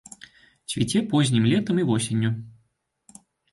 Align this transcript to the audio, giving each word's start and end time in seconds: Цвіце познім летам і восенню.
Цвіце 0.73 1.01
познім 1.11 1.45
летам 1.53 1.83
і 1.83 1.87
восенню. 1.91 2.35